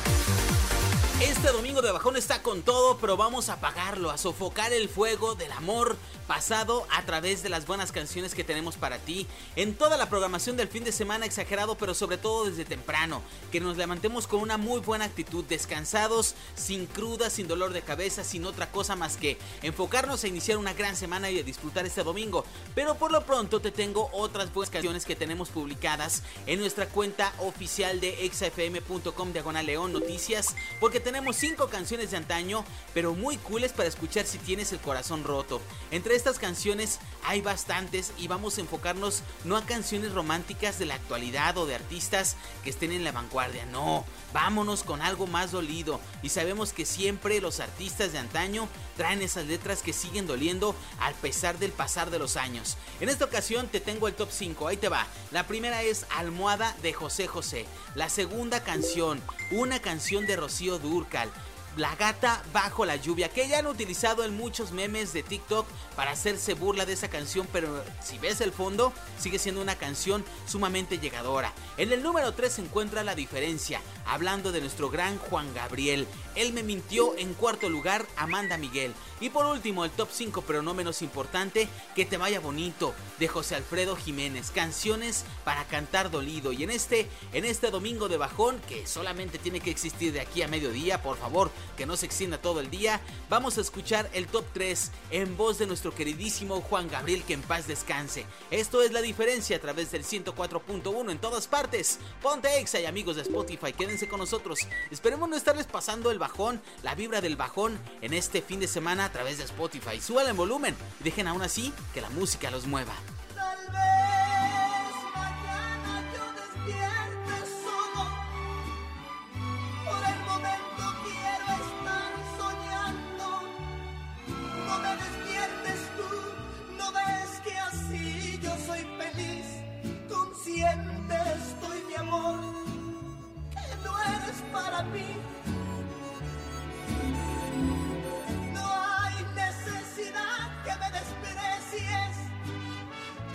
Este 1.22 1.50
domingo 1.50 1.82
de 1.82 1.94
bajón 1.94 2.18
está 2.18 2.42
con 2.42 2.62
todo, 2.62 2.98
pero 2.98 3.16
vamos 3.16 3.48
a 3.48 3.54
apagarlo, 3.54 4.12
a 4.12 4.18
sofocar 4.18 4.74
el 4.74 4.90
fuego 4.90 5.34
del 5.36 5.50
amor 5.54 5.96
pasado 6.28 6.86
a 6.92 7.04
través 7.04 7.42
de 7.42 7.48
las 7.48 7.66
buenas 7.66 7.94
canciones 7.94 8.36
que 8.36 8.44
tenemos 8.44 8.76
para 8.76 8.98
ti 8.98 9.26
en 9.56 9.76
toda 9.76 9.96
la 9.96 10.10
programación 10.10 10.58
del 10.58 10.68
fin 10.68 10.84
de 10.84 10.92
semana 10.92 11.26
exagerado, 11.26 11.76
pero 11.76 11.94
sobre 11.94 12.18
todo 12.18 12.46
desde 12.46 12.66
temprano, 12.66 13.22
que 13.50 13.62
nos 13.62 13.78
levantemos 13.78 14.28
con 14.28 14.42
una 14.42 14.58
muy 14.58 14.82
buena 14.82 15.06
actitud, 15.06 15.46
descansados, 15.46 16.36
sin 16.56 16.86
cruda, 16.86 17.30
sin 17.30 17.48
dolor 17.48 17.72
de 17.72 17.82
cabeza, 17.82 18.26
sin 18.26 18.44
otra 18.44 18.70
cosa 18.70 18.98
más 18.98 19.16
que 19.16 19.38
enfocarnos 19.62 20.24
a 20.24 20.28
iniciar 20.28 20.58
una 20.58 20.74
gran 20.74 20.98
semana 20.98 21.30
y 21.32 21.40
a 21.40 21.44
disfrutar 21.44 21.86
este 21.86 22.04
domingo. 22.04 22.44
Pero 22.74 22.96
por 22.96 23.14
lo 23.14 23.26
pronto 23.26 23.62
te 23.62 23.72
tengo 23.72 24.10
otras 24.12 24.54
buenas 24.54 24.70
canciones 24.70 25.06
que 25.06 25.16
tenemos 25.16 25.48
publicadas 25.50 26.24
en 26.46 26.60
nuestra 26.60 26.88
cuenta 26.88 27.32
oficial 27.40 28.02
de 28.02 28.26
exafm.com 28.26 29.32
diagonal 29.32 29.66
león 29.66 29.94
noticias, 29.94 30.56
porque 30.82 31.05
tenemos 31.06 31.36
cinco 31.36 31.68
canciones 31.68 32.10
de 32.10 32.18
antaño, 32.18 32.66
pero 32.96 33.14
muy 33.14 33.38
cooles 33.38 33.72
para 33.74 33.88
escuchar 33.88 34.26
si 34.26 34.40
tienes 34.40 34.74
el 34.74 34.80
corazón 34.80 35.24
roto. 35.24 35.62
Entre 35.92 36.16
estas 36.16 36.40
canciones 36.40 37.00
hay 37.28 37.42
bastantes 37.42 38.14
y 38.18 38.28
vamos 38.28 38.58
a 38.58 38.62
enfocarnos 38.62 39.24
no 39.44 39.58
a 39.58 39.66
canciones 39.66 40.14
románticas 40.14 40.80
de 40.80 40.86
la 40.86 40.96
actualidad 40.96 41.58
o 41.58 41.66
de 41.66 41.76
artistas 41.76 42.36
que 42.64 42.70
estén 42.70 42.92
en 42.92 43.04
la 43.04 43.12
vanguardia, 43.12 43.66
no, 43.66 44.06
vámonos 44.34 44.84
con 44.84 45.02
algo 45.02 45.28
más 45.28 45.52
dolido 45.52 46.00
y 46.22 46.30
sabemos 46.30 46.74
que 46.74 46.86
siempre 46.86 47.42
los 47.42 47.60
artistas 47.60 48.12
de 48.12 48.20
antaño 48.20 48.68
traen 48.98 49.22
esas 49.22 49.46
letras 49.46 49.82
que 49.82 49.94
siguen 49.94 50.28
doliendo 50.28 50.76
al 51.00 51.14
pesar 51.16 51.60
del 51.60 51.72
pasar 51.72 52.12
de 52.12 52.20
los 52.20 52.38
años. 52.38 52.78
En 53.00 53.10
esta 53.10 53.26
ocasión 53.26 53.68
te 53.68 53.80
tengo 53.80 54.08
el 54.08 54.16
top 54.16 54.30
5, 54.32 54.68
ahí 54.68 54.78
te 54.78 54.90
va. 54.90 55.08
La 55.32 55.48
primera 55.48 55.82
es 55.84 56.06
Almohada 56.16 56.76
de 56.82 56.94
José 56.94 57.28
José. 57.28 57.66
La 57.96 58.10
segunda 58.10 58.64
canción, 58.64 59.22
una 59.52 59.80
canción 59.80 60.26
de 60.26 60.36
Rocío 60.36 60.80
Durcal. 60.80 61.30
La 61.78 61.94
gata 61.96 62.42
bajo 62.54 62.86
la 62.86 62.96
lluvia, 62.96 63.28
que 63.28 63.50
ya 63.50 63.60
han 63.60 63.68
utilizado 63.68 64.24
en 64.24 64.38
muchos 64.38 64.72
memes 64.72 65.12
de 65.12 65.24
TikTok 65.24 65.68
para 65.98 66.12
hacerse 66.12 66.54
burla 66.54 66.86
de 66.86 66.94
esa 66.94 67.10
canción, 67.10 67.48
pero 67.52 67.84
si 68.02 68.18
ves 68.18 68.40
el 68.40 68.54
fondo, 68.54 68.94
sigue 69.20 69.40
siendo 69.40 69.62
una 69.62 69.76
canción 69.76 70.24
sumamente 70.48 71.00
llegadora. 71.00 71.54
En 71.76 71.92
el 71.92 72.02
número 72.02 72.34
3 72.34 72.54
se 72.54 72.62
encuentra 72.62 73.04
la 73.04 73.14
diferencia, 73.14 73.82
hablando 74.06 74.54
de 74.54 74.62
nuestro 74.62 74.90
gran 74.90 75.18
Juan 75.18 75.54
Gabriel. 75.54 76.08
Él 76.36 76.54
me 76.54 76.64
mintió 76.64 77.18
en 77.18 77.34
cuarto 77.34 77.68
lugar, 77.70 78.06
Amanda 78.16 78.58
Miguel. 78.58 78.94
Y 79.22 79.30
por 79.30 79.46
último, 79.46 79.86
el 79.86 79.92
top 79.92 80.10
5, 80.12 80.44
pero 80.46 80.62
no 80.62 80.74
menos 80.74 81.02
importante, 81.02 81.70
Que 81.96 82.06
te 82.06 82.18
vaya 82.18 82.42
bonito, 82.42 82.94
de 83.20 83.30
José 83.30 83.56
Alfredo 83.56 83.96
Jiménez. 83.96 84.52
Canciones 84.52 85.24
para 85.46 85.64
cantar 85.66 86.12
dolido. 86.12 86.52
Y 86.52 86.64
en 86.64 86.72
este, 86.72 87.08
en 87.32 87.46
este 87.46 87.72
domingo 87.72 88.10
de 88.10 88.18
bajón, 88.18 88.60
que 88.68 88.86
solamente 88.86 89.38
tiene 89.38 89.62
que 89.62 89.72
existir 89.72 90.12
de 90.12 90.20
aquí 90.20 90.42
a 90.42 90.50
mediodía, 90.50 91.02
por 91.02 91.18
favor, 91.18 91.52
que 91.78 91.86
no 91.86 91.98
se 91.98 92.06
extienda 92.06 92.38
todo 92.38 92.60
el 92.60 92.70
día, 92.70 93.02
vamos 93.30 93.58
a 93.58 93.62
escuchar 93.62 94.10
el 94.14 94.28
top 94.28 94.46
3 94.54 94.92
en 95.12 95.38
voz 95.38 95.58
de 95.58 95.68
nuestro 95.68 95.94
queridísimo 95.94 96.62
Juan 96.62 96.90
Gabriel, 96.90 97.24
que 97.24 97.34
en 97.34 97.42
paz 97.42 97.68
descanse. 97.68 98.26
Esto 98.52 98.82
es 98.82 98.92
la 98.92 99.02
diferencia 99.02 99.58
a 99.58 99.62
través 99.62 99.92
del 99.92 100.04
104.1 100.04 101.12
en 101.12 101.20
todas 101.20 101.48
partes. 101.48 102.00
Ponte 102.22 102.60
Exa 102.60 102.80
y 102.80 102.86
amigos 102.86 103.16
de 103.16 103.24
Spotify, 103.24 103.74
quédense 103.74 104.08
con 104.08 104.20
nosotros. 104.20 104.60
Esperemos 104.92 105.30
no 105.30 105.36
estarles 105.36 105.68
pasando 105.68 106.12
el 106.12 106.20
bajón, 106.20 106.62
la 106.84 106.96
vibra 106.96 107.22
del 107.22 107.36
bajón 107.36 107.80
en 108.02 108.14
este 108.14 108.42
fin 108.42 108.60
de 108.60 108.68
semana 108.68 109.06
a 109.06 109.12
través 109.12 109.38
de 109.38 109.46
Spotify. 109.46 110.00
Suban 110.00 110.28
el 110.28 110.34
volumen 110.34 110.76
y 111.00 111.04
dejen 111.04 111.28
aún 111.28 111.42
así 111.42 111.74
que 111.94 112.02
la 112.02 112.10
música 112.10 112.52
los 112.52 112.66
mueva. 112.66 112.94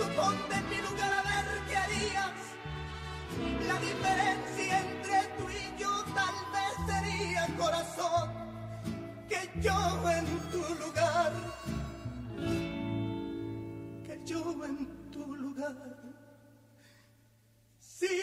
Tú 0.00 0.06
ponte 0.16 0.54
en 0.54 0.64
mi 0.70 0.76
lugar 0.76 1.12
a 1.12 1.22
ver 1.28 1.46
qué 1.68 1.76
harías. 1.76 2.32
La 3.68 3.76
diferencia 3.78 4.80
entre 4.80 5.18
tú 5.36 5.44
y 5.50 5.78
yo 5.78 5.92
tal 6.14 6.36
vez 6.54 6.72
sería 6.88 7.46
corazón 7.58 8.30
que 9.28 9.40
yo 9.60 9.78
en 10.10 10.26
tu 10.52 10.62
lugar. 10.82 11.32
Que 14.06 14.14
yo 14.24 14.40
en 14.64 15.10
tu 15.10 15.36
lugar. 15.36 15.76
Sí, 17.78 18.22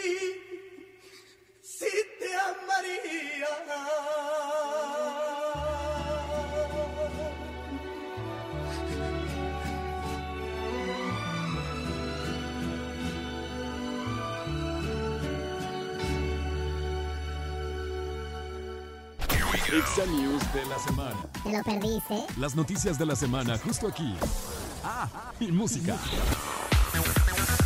sí 1.61 1.91
te 2.19 2.35
amaría. 2.35 3.53
Exa 19.69 20.05
News 20.05 20.53
de 20.53 20.65
la 20.65 20.79
semana. 20.79 21.17
Te 21.43 21.51
lo 21.51 21.61
perdiste. 21.61 22.25
Las 22.37 22.55
noticias 22.55 22.97
de 22.97 23.05
la 23.05 23.17
semana 23.17 23.57
justo 23.57 23.89
aquí. 23.89 24.15
Ah, 24.81 25.09
y 25.41 25.51
música. 25.51 25.97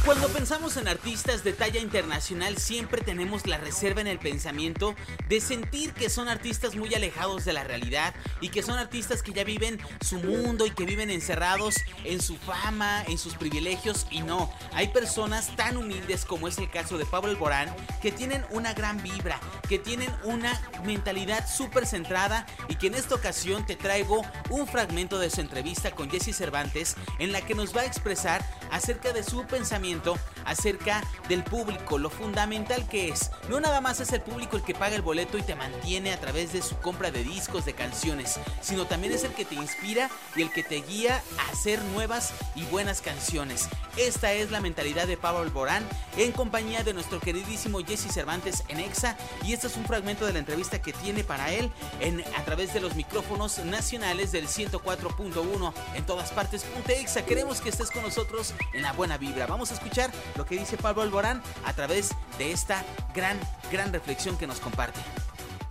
Cuando 0.04 0.30
pensamos 0.30 0.78
en 0.78 0.88
artistas 0.88 1.44
de 1.44 1.54
talla 1.54 1.80
internacional 1.80 2.58
siempre 2.58 3.02
tenemos 3.02 3.46
la 3.46 3.60
reserva 3.60 4.02
en 4.02 4.08
el 4.08 4.18
pensamiento 4.18 4.96
de 5.30 5.40
sentir 5.40 5.94
que 5.94 6.10
son 6.10 6.28
artistas 6.28 6.76
muy 6.76 6.96
alejados 6.96 7.46
de 7.46 7.54
la 7.54 7.64
realidad 7.64 8.16
y 8.42 8.50
que 8.50 8.64
son 8.64 8.80
artistas 8.80 9.22
que 9.22 9.32
ya 9.32 9.44
viven 9.44 9.80
su 10.02 10.18
mundo 10.18 10.66
y 10.66 10.72
que 10.72 10.86
viven 10.86 11.12
encerrados 11.12 11.76
en 12.04 12.20
su 12.20 12.36
fama, 12.38 13.04
en 13.08 13.20
sus 13.20 13.36
privilegios 13.36 14.08
y 14.10 14.22
no, 14.22 14.52
hay 14.74 14.88
personas 14.88 15.56
tan 15.56 15.78
humildes 15.78 16.26
como 16.26 16.48
es 16.48 16.58
el 16.58 16.72
caso 16.72 16.98
de 16.98 17.06
Pablo 17.06 17.30
Alborán 17.30 17.74
que 18.02 18.12
tienen 18.12 18.44
una 18.50 18.74
gran 18.74 19.04
vibra, 19.04 19.40
que 19.70 19.78
tienen 19.78 20.10
una 20.24 20.60
mentalidad 20.84 21.48
súper 21.48 21.86
centrada 21.86 22.48
y 22.70 22.76
que 22.76 22.88
en 22.88 22.96
esta 22.96 23.14
ocasión 23.14 23.68
te 23.68 23.76
traigo 23.76 24.24
un 24.50 24.68
fragmento 24.68 25.20
de 25.20 25.30
su 25.30 25.42
entrevista 25.42 25.92
con 25.92 26.10
Jesse 26.10 26.36
Cervantes 26.36 26.96
en 27.20 27.32
la 27.32 27.42
que 27.42 27.54
nos 27.54 27.76
va 27.76 27.82
a 27.82 27.86
expresar 27.86 28.44
acerca 28.72 29.14
de 29.14 29.24
su 29.24 29.46
pensamiento 29.46 30.18
acerca 30.46 31.04
del 31.30 31.44
público, 31.44 31.98
lo 31.98 32.10
fundamental 32.10 32.88
que 32.88 33.10
es. 33.10 33.32
No 33.50 33.60
nada 33.60 33.82
más 33.82 34.00
es 34.00 34.12
el 34.12 34.22
público 34.22 34.58
el 34.58 34.64
que 34.64 34.74
paga 34.74 34.96
el 34.96 35.02
boleto 35.02 35.38
y 35.38 35.44
te 35.44 35.56
mantiene 35.56 36.12
a 36.12 36.20
través 36.20 36.54
de 36.54 36.62
su 36.62 36.78
compra 36.78 37.12
de 37.12 37.24
discos, 37.24 37.66
de 37.66 37.74
canciones, 37.74 38.40
sino 38.62 38.86
también 38.86 39.14
es 39.14 39.24
el 39.24 39.34
que 39.34 39.46
te 39.46 39.56
inspira 39.56 40.10
y 40.36 40.42
el 40.42 40.52
que 40.52 40.64
te 40.64 40.82
guía 40.82 41.22
a 41.38 41.52
hacer 41.52 41.82
nuevas 41.94 42.34
y 42.56 42.64
buenas 42.66 43.02
canciones. 43.02 43.68
Esta 43.98 44.34
es 44.34 44.52
la 44.52 44.62
mentalidad 44.62 45.08
de 45.08 45.18
Pablo 45.18 45.42
Alborán 45.42 45.88
en 46.18 46.32
compañía 46.32 46.84
de 46.84 46.94
nuestro 46.94 47.20
queridísimo 47.20 47.80
Jesse 47.80 48.12
Cervantes 48.12 48.64
en 48.68 48.80
EXA 48.80 49.18
y 49.44 49.54
este 49.54 49.68
es 49.68 49.76
un 49.76 49.86
fragmento 49.86 50.26
de 50.26 50.34
la 50.34 50.40
entrevista 50.40 50.82
que 50.82 50.94
tiene 50.94 51.24
para 51.24 51.52
él 51.52 51.72
en, 52.00 52.24
a 52.36 52.46
través 52.46 52.74
de 52.74 52.80
los 52.80 52.96
micrófonos 52.96 53.60
nacionales 53.60 54.32
del 54.32 54.48
104.1 54.48 55.74
en 55.96 56.06
todas 56.06 56.32
partes. 56.32 56.66
EXA, 56.88 57.26
queremos 57.26 57.62
que 57.62 57.70
estés 57.70 57.90
con 57.92 58.04
nosotros 58.04 58.54
en 58.74 58.84
la 58.84 58.94
buena 58.94 59.18
vibra. 59.18 59.46
Vamos 59.46 59.72
a 59.72 59.76
escuchar 59.76 60.12
lo 60.38 60.46
que 60.46 60.58
dice 60.58 60.78
Pablo 60.78 61.02
Alborán 61.02 61.42
a 61.66 61.74
través 61.74 62.16
de 62.38 62.52
esta 62.52 62.84
gran, 63.14 63.40
gran 63.72 63.94
reflexión 63.94 64.38
que 64.38 64.48
nos 64.48 64.60
comparte. 64.60 65.00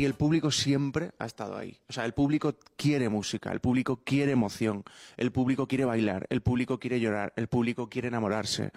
Y 0.00 0.06
el 0.06 0.14
público 0.14 0.50
siempre 0.50 1.10
ha 1.18 1.26
estado 1.26 1.58
ahí. 1.58 1.78
O 1.90 1.92
sea, 1.92 2.06
el 2.06 2.14
público 2.14 2.56
quiere 2.76 3.10
música, 3.10 3.52
el 3.52 3.60
público 3.60 4.02
quiere 4.02 4.32
emoción, 4.32 4.82
el 5.18 5.30
público 5.30 5.68
quiere 5.68 5.84
bailar, 5.84 6.26
el 6.30 6.40
público 6.40 6.78
quiere 6.78 7.00
llorar, 7.00 7.34
el 7.36 7.48
público 7.48 7.90
quiere 7.90 8.08
enamorarse. 8.08 8.70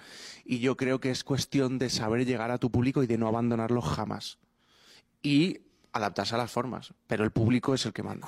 Y 0.43 0.59
yo 0.59 0.75
creo 0.75 0.99
que 0.99 1.11
es 1.11 1.23
cuestión 1.23 1.79
de 1.79 1.89
saber 1.89 2.25
llegar 2.25 2.51
a 2.51 2.57
tu 2.57 2.71
público 2.71 3.03
y 3.03 3.07
de 3.07 3.17
no 3.17 3.29
abandonarlo 3.29 3.81
jamás. 3.81 4.37
Y 5.21 5.61
adaptarse 5.93 6.35
a 6.35 6.39
las 6.39 6.51
formas. 6.51 6.93
Pero 7.07 7.23
el 7.23 7.31
público 7.31 7.73
es 7.73 7.85
el 7.85 7.93
que 7.93 8.03
manda. 8.03 8.27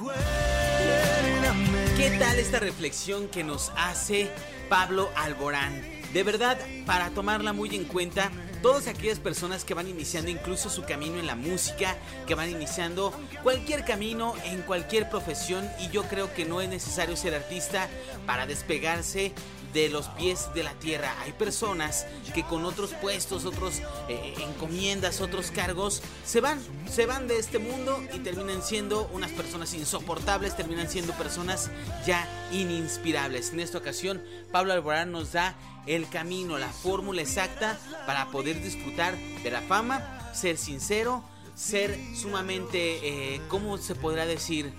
¿Qué 1.97 2.11
tal 2.19 2.39
esta 2.39 2.59
reflexión 2.59 3.29
que 3.29 3.45
nos 3.45 3.71
hace 3.77 4.29
Pablo 4.67 5.09
Alborán? 5.15 5.81
De 6.11 6.23
verdad, 6.23 6.57
para 6.85 7.11
tomarla 7.11 7.53
muy 7.53 7.73
en 7.73 7.85
cuenta, 7.85 8.31
todas 8.61 8.87
aquellas 8.87 9.19
personas 9.19 9.63
que 9.63 9.73
van 9.73 9.87
iniciando 9.87 10.29
incluso 10.29 10.69
su 10.69 10.83
camino 10.83 11.19
en 11.19 11.25
la 11.25 11.37
música, 11.37 11.95
que 12.27 12.35
van 12.35 12.49
iniciando 12.49 13.13
cualquier 13.43 13.85
camino 13.85 14.33
en 14.43 14.61
cualquier 14.63 15.09
profesión 15.09 15.65
y 15.79 15.89
yo 15.89 16.03
creo 16.03 16.33
que 16.33 16.43
no 16.43 16.59
es 16.59 16.67
necesario 16.67 17.15
ser 17.15 17.33
artista 17.33 17.87
para 18.25 18.45
despegarse 18.45 19.31
de 19.75 19.89
los 19.89 20.07
pies 20.07 20.47
de 20.55 20.63
la 20.63 20.71
tierra. 20.71 21.13
Hay 21.21 21.33
personas 21.33 22.07
que 22.33 22.43
con 22.43 22.63
otros 22.63 22.93
puestos, 22.93 23.43
otros 23.43 23.81
eh, 24.07 24.33
encomiendas, 24.39 25.19
otros 25.19 25.51
cargos, 25.51 26.01
se 26.25 26.39
van, 26.39 26.59
se 26.89 27.05
van 27.05 27.27
de 27.27 27.37
este 27.37 27.59
mundo 27.59 28.01
y 28.13 28.19
terminan 28.19 28.63
siendo 28.63 29.09
unas 29.13 29.31
personas 29.31 29.73
insoportables, 29.73 30.55
terminan 30.55 30.89
siendo 30.89 31.11
personas 31.13 31.69
ya 32.07 32.25
ininspirables. 32.53 33.51
En 33.51 33.59
esta 33.59 33.77
ocasión, 33.77 34.23
Pablo 34.49 34.71
Alborán 34.71 35.11
nos 35.11 35.33
da 35.33 35.55
el 35.87 36.07
camino, 36.07 36.57
la 36.57 36.69
fórmula 36.69 37.21
exacta 37.21 37.77
para 38.07 38.31
poder 38.31 38.63
disfrutar 38.63 39.17
de 39.17 39.51
la 39.51 39.61
fama, 39.61 40.31
ser 40.33 40.57
sincero, 40.57 41.21
ser 41.53 41.99
sumamente, 42.15 43.35
eh, 43.35 43.41
¿cómo 43.49 43.77
se 43.77 43.93
podrá 43.93 44.25
decir? 44.25 44.71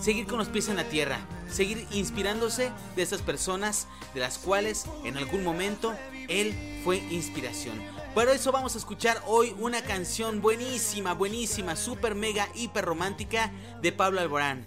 Seguir 0.00 0.26
con 0.26 0.38
los 0.38 0.48
pies 0.48 0.68
en 0.68 0.76
la 0.76 0.84
tierra, 0.84 1.20
seguir 1.50 1.86
inspirándose 1.90 2.72
de 2.96 3.02
esas 3.02 3.20
personas 3.20 3.86
de 4.14 4.20
las 4.20 4.38
cuales 4.38 4.86
en 5.04 5.16
algún 5.16 5.44
momento 5.44 5.94
él 6.28 6.80
fue 6.84 6.98
inspiración. 7.10 7.80
Por 8.14 8.28
eso 8.28 8.50
vamos 8.50 8.74
a 8.74 8.78
escuchar 8.78 9.22
hoy 9.26 9.54
una 9.58 9.82
canción 9.82 10.40
buenísima, 10.40 11.14
buenísima, 11.14 11.76
super 11.76 12.14
mega, 12.14 12.48
hiper 12.54 12.84
romántica 12.84 13.52
de 13.82 13.92
Pablo 13.92 14.20
Alborán. 14.20 14.66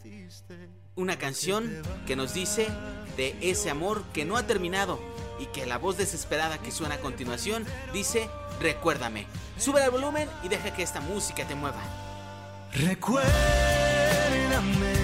Una 0.95 1.17
canción 1.17 1.81
que 2.05 2.15
nos 2.15 2.33
dice 2.33 2.67
de 3.17 3.35
ese 3.41 3.69
amor 3.69 4.03
que 4.13 4.25
no 4.25 4.37
ha 4.37 4.47
terminado 4.47 4.99
y 5.39 5.47
que 5.47 5.65
la 5.65 5.77
voz 5.77 5.97
desesperada 5.97 6.59
que 6.59 6.71
suena 6.71 6.95
a 6.95 6.99
continuación 6.99 7.65
dice, 7.91 8.29
recuérdame. 8.61 9.27
Sube 9.57 9.83
el 9.83 9.91
volumen 9.91 10.29
y 10.43 10.47
deja 10.47 10.73
que 10.73 10.83
esta 10.83 11.01
música 11.01 11.47
te 11.47 11.55
mueva. 11.55 11.81
Recuérdame 12.71 13.72
ahora 14.53 15.02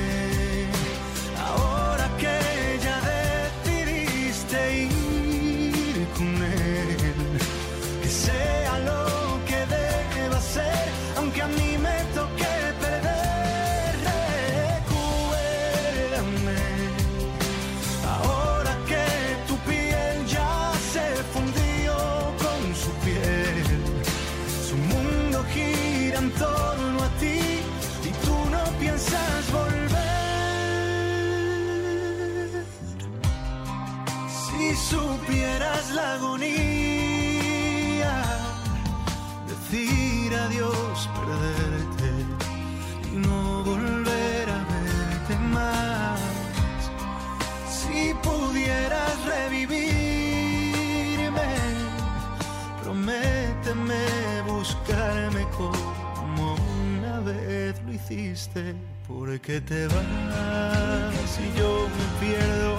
te 59.70 59.88
vas 59.88 61.40
y 61.40 61.48
yo 61.60 61.88
me 61.96 62.06
pierdo 62.20 62.76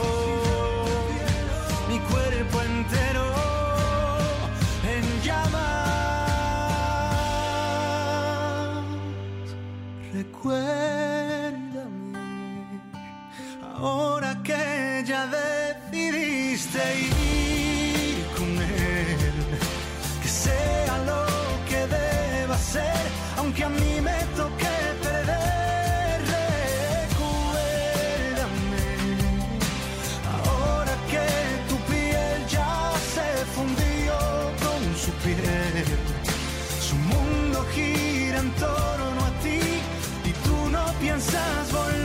mi 1.89 1.99
cuerpo 2.01 2.57
entero 2.63 3.27
en 4.95 5.05
llamas. 5.23 5.61
Recuérdame 10.13 11.53
ahora 13.77 14.31
que 14.43 15.05
ya 15.07 15.29
decidiste 15.29 16.83
ir 17.03 17.20
Su 36.81 36.97
mundo 36.97 37.65
gira 37.73 38.41
en 38.41 38.51
torno 38.53 39.25
a 39.25 39.31
ti 39.43 39.61
y 40.25 40.33
tú 40.45 40.71
no 40.71 40.85
piensas 41.01 41.73
volver. 41.73 42.01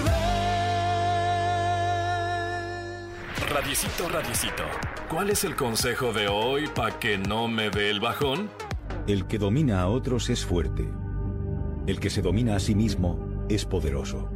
Radiecito, 3.50 4.10
radiecito. 4.10 4.64
¿Cuál 5.10 5.32
es 5.32 5.44
el 5.44 5.56
consejo 5.56 6.14
de 6.14 6.28
hoy 6.28 6.68
para 6.68 7.00
que 7.00 7.18
no 7.18 7.48
me 7.48 7.70
dé 7.72 7.90
el 7.90 8.00
bajón? 8.00 8.50
El 9.08 9.26
que 9.26 9.40
domina 9.40 9.82
a 9.82 9.88
otros 9.88 10.30
es 10.30 10.46
fuerte. 10.46 10.88
El 11.88 12.00
que 12.00 12.10
se 12.10 12.22
domina 12.22 12.56
a 12.56 12.60
sí 12.60 12.76
mismo 12.76 13.46
es 13.50 13.66
poderoso. 13.66 14.30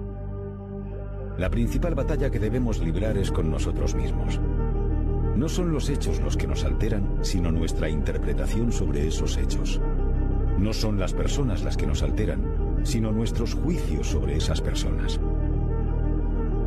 La 1.37 1.49
principal 1.49 1.95
batalla 1.95 2.29
que 2.31 2.39
debemos 2.39 2.79
librar 2.79 3.17
es 3.17 3.31
con 3.31 3.51
nosotros 3.51 3.93
mismos. 3.93 4.39
No 5.39 5.47
son 5.47 5.71
los 5.71 5.87
hechos 5.87 6.19
los 6.19 6.35
que 6.35 6.47
nos 6.47 6.65
alteran, 6.65 7.19
sino 7.21 7.49
nuestra 7.49 7.87
interpretación 7.87 8.73
sobre 8.73 9.07
esos 9.07 9.37
hechos. 9.37 9.79
No 10.57 10.73
son 10.73 10.99
las 10.99 11.13
personas 11.13 11.63
las 11.63 11.77
que 11.77 11.87
nos 11.87 12.03
alteran, 12.03 12.81
sino 12.83 13.13
nuestros 13.13 13.53
juicios 13.53 14.07
sobre 14.07 14.35
esas 14.35 14.59
personas. 14.59 15.17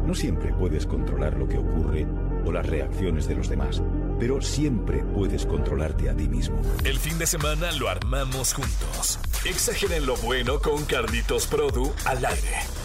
No 0.06 0.14
siempre 0.14 0.54
puedes 0.54 0.87
controlar 0.87 1.37
lo 1.37 1.46
que 1.46 1.58
ocurre 1.58 2.06
o 2.46 2.50
las 2.50 2.64
reacciones 2.64 3.28
de 3.28 3.35
los 3.35 3.50
demás, 3.50 3.82
pero 4.18 4.40
siempre 4.40 5.04
puedes 5.04 5.44
controlarte 5.44 6.08
a 6.08 6.16
ti 6.16 6.26
mismo. 6.26 6.58
El 6.82 6.98
fin 6.98 7.18
de 7.18 7.26
semana 7.26 7.72
lo 7.72 7.90
armamos 7.90 8.54
juntos. 8.54 9.18
Exageren 9.44 10.06
lo 10.06 10.16
bueno 10.16 10.61
con 10.61 10.82
Carlitos 10.87 11.46
Produ 11.46 11.92
al 12.06 12.24
aire. 12.24 12.82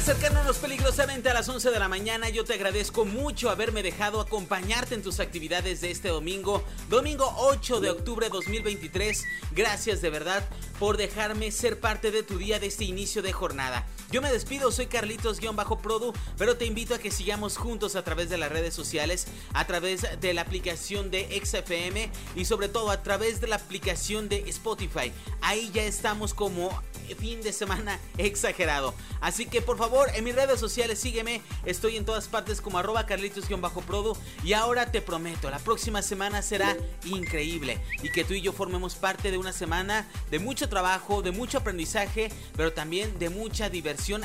Acercándonos 0.00 0.56
peligrosamente 0.56 1.28
a 1.28 1.34
las 1.34 1.46
11 1.46 1.70
de 1.70 1.78
la 1.78 1.86
mañana, 1.86 2.30
yo 2.30 2.42
te 2.42 2.54
agradezco 2.54 3.04
mucho 3.04 3.50
haberme 3.50 3.82
dejado 3.82 4.22
acompañarte 4.22 4.94
en 4.94 5.02
tus 5.02 5.20
actividades 5.20 5.82
de 5.82 5.90
este 5.90 6.08
domingo, 6.08 6.64
domingo 6.88 7.30
8 7.36 7.82
de 7.82 7.90
octubre 7.90 8.24
de 8.24 8.30
2023. 8.30 9.26
Gracias 9.52 10.00
de 10.00 10.08
verdad 10.08 10.48
por 10.78 10.96
dejarme 10.96 11.50
ser 11.50 11.80
parte 11.80 12.10
de 12.12 12.22
tu 12.22 12.38
día 12.38 12.58
de 12.58 12.68
este 12.68 12.84
inicio 12.84 13.20
de 13.20 13.34
jornada. 13.34 13.86
Yo 14.10 14.20
me 14.20 14.32
despido, 14.32 14.72
soy 14.72 14.86
Carlitos-Produ, 14.86 16.12
pero 16.36 16.56
te 16.56 16.64
invito 16.64 16.96
a 16.96 16.98
que 16.98 17.12
sigamos 17.12 17.56
juntos 17.56 17.94
a 17.94 18.02
través 18.02 18.28
de 18.28 18.38
las 18.38 18.50
redes 18.50 18.74
sociales, 18.74 19.28
a 19.54 19.68
través 19.68 20.04
de 20.20 20.34
la 20.34 20.42
aplicación 20.42 21.12
de 21.12 21.40
XFM 21.44 22.10
y 22.34 22.44
sobre 22.44 22.68
todo 22.68 22.90
a 22.90 23.04
través 23.04 23.40
de 23.40 23.46
la 23.46 23.56
aplicación 23.56 24.28
de 24.28 24.48
Spotify. 24.48 25.12
Ahí 25.40 25.70
ya 25.72 25.84
estamos 25.84 26.34
como 26.34 26.70
fin 27.14 27.42
de 27.42 27.52
semana 27.52 27.98
exagerado. 28.18 28.94
Así 29.20 29.46
que 29.46 29.62
por 29.62 29.76
favor, 29.78 30.10
en 30.14 30.24
mis 30.24 30.34
redes 30.34 30.60
sociales 30.60 30.98
sígueme. 30.98 31.42
Estoy 31.64 31.96
en 31.96 32.04
todas 32.04 32.28
partes 32.28 32.60
como 32.60 32.78
arroba 32.78 33.06
carlitos-produ. 33.06 34.16
Y 34.44 34.52
ahora 34.52 34.90
te 34.90 35.00
prometo, 35.00 35.50
la 35.50 35.58
próxima 35.58 36.02
semana 36.02 36.42
será 36.42 36.76
increíble. 37.04 37.80
Y 38.02 38.10
que 38.10 38.24
tú 38.24 38.34
y 38.34 38.40
yo 38.40 38.52
formemos 38.52 38.94
parte 38.94 39.30
de 39.30 39.38
una 39.38 39.52
semana 39.52 40.08
de 40.30 40.38
mucho 40.38 40.68
trabajo, 40.68 41.22
de 41.22 41.32
mucho 41.32 41.58
aprendizaje, 41.58 42.30
pero 42.56 42.72
también 42.72 43.18
de 43.18 43.30
mucha 43.30 43.68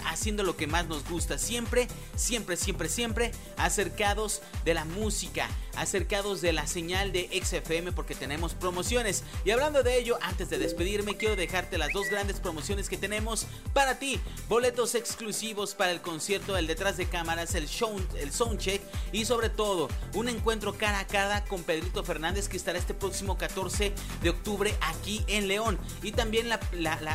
haciendo 0.06 0.44
lo 0.44 0.58
que 0.58 0.68
más 0.68 0.88
nos 0.88 1.08
gusta. 1.10 1.38
Siempre, 1.38 1.88
siempre, 2.16 2.58
siempre, 2.58 2.90
siempre 2.90 3.32
acercados 3.58 4.42
de 4.66 4.74
la 4.74 4.86
música, 4.86 5.50
acercados 5.78 6.42
de 6.42 6.54
la 6.54 6.68
señal 6.68 7.12
de 7.12 7.30
XFM 7.44 7.94
porque 7.94 8.16
tenemos 8.16 8.54
promociones. 8.54 9.24
Y 9.46 9.52
hablando 9.52 9.82
de 9.82 9.98
ello, 9.98 10.18
antes 10.22 10.50
de 10.50 10.58
despedirme, 10.58 11.18
quiero 11.18 11.36
dejarte 11.36 11.78
las 11.78 11.94
dos 11.94 12.10
grandes 12.10 12.40
promociones 12.40 12.90
que 12.90 12.98
tenemos 12.98 13.48
para 13.74 13.98
ti. 13.98 14.20
Boletos 14.50 14.96
exclusivos 14.96 15.74
para 15.74 15.92
el 15.92 16.02
concierto 16.02 16.54
del 16.54 16.68
detrás 16.68 16.98
de 16.98 17.08
cámaras, 17.08 17.56
el 17.56 17.68
show, 17.68 17.96
el 18.20 18.32
soundcheck 18.32 18.82
y 19.14 19.26
sobre 19.26 19.50
todo 19.50 19.88
un 20.14 20.28
encuentro 20.28 20.78
cara 20.78 21.00
a 21.00 21.08
cara 21.08 21.46
con 21.46 21.64
Pedrito 21.64 22.04
Fernández 22.04 22.50
que 22.50 22.58
estará 22.58 22.78
este 22.78 22.94
próximo 22.94 23.38
14 23.38 23.94
de 24.22 24.30
octubre 24.30 24.76
aquí 24.82 25.24
en 25.28 25.48
León. 25.48 25.80
Y 26.04 26.12
también 26.12 26.26
también 26.26 26.50
la, 26.50 26.60